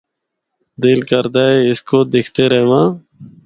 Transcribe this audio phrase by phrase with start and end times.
[0.83, 2.87] دل کردا اے اس کو دِکھدے رہواں۔